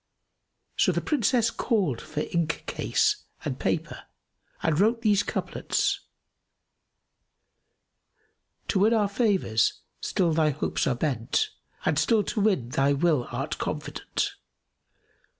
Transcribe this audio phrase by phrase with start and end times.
[0.77, 4.05] So the Princess called for ink case and paper
[4.63, 5.99] and wrote these couplets,
[8.69, 12.93] "To win our favours still thy hopes are bent; * And still to win thy
[12.93, 14.33] will art confident!